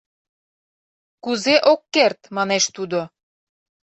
[1.23, 3.01] —Кузе ок керт,— манеш тудо.